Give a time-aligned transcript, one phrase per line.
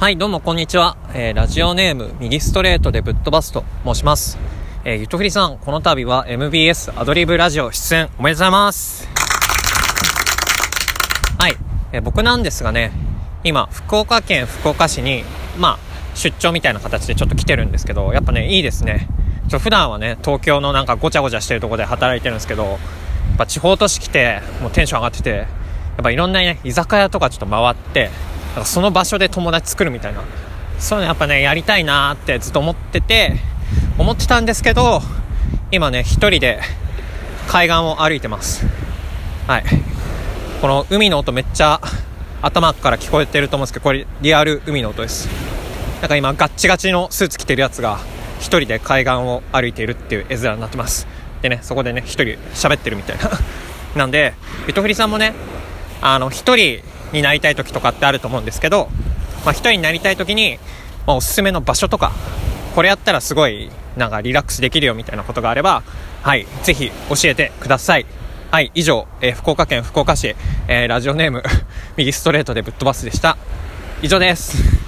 [0.00, 0.96] はい、どうもこんにちは。
[1.12, 4.38] えー、ラジオネーム、右ストレートでぶっ飛ばすと申します。
[4.82, 9.06] えー、ゆとふりさん、この度は MBS アドリブラジオ出演おめでとうございます。
[11.38, 11.56] はい、
[11.92, 12.92] えー僕なんですがね、
[13.44, 15.22] 今、福岡県福岡市に、
[15.58, 15.78] まあ、
[16.14, 19.06] 出張みたいな形でちょっと来てるんですけど、やっぱね、いいですね。
[19.50, 22.78] ちょ普段はね、東京のなんかごちゃごちゃしてるところで働いてるんですけど、やっ
[23.36, 25.46] ぱ地方都市来て、もうテンション上がってて、やっ
[26.02, 28.08] ぱいろんなね、居酒屋とかちょっと回って、
[28.54, 30.22] かその場所で友達作るみたいな、
[30.78, 33.36] そういうのやっぱね、やりたいなーってずっと思ってて、
[33.98, 35.02] 思ってたんですけど、
[35.70, 36.60] 今ね、一人で
[37.48, 38.66] 海岸を歩いてます。
[39.46, 39.64] はい。
[40.60, 41.80] この海の音めっちゃ
[42.42, 45.28] 頭から聞こえてると思うんですけど、これリアル海の音です。
[46.00, 47.98] なんか今ガッチガチのスーツ着てるやつが
[48.38, 51.06] 一人で海岸を歩いているっていう絵面になってます。
[51.42, 53.30] でね、そこでね、一人喋ってるみたいな。
[53.96, 54.34] なんで、
[54.66, 55.34] ゆとふりさんもね、
[56.00, 56.82] あの、一人
[57.12, 58.88] になりたい時とかってあると思うんですけど、
[59.44, 60.58] まあ一人になりたい時に、
[61.06, 62.12] まあおすすめの場所とか、
[62.74, 65.82] これやったらすごい、なんかリラックスできるよみたいなことがあれば、
[66.22, 68.06] はい、ぜひ教えてください。
[68.50, 70.34] はい、以上、えー福岡県福岡市、
[70.68, 71.42] えーラジオネーム、
[71.96, 73.36] 右ストレートでぶっ飛ばすでした。
[74.02, 74.79] 以上です。